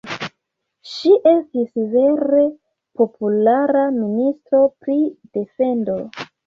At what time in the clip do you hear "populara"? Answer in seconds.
3.03-3.87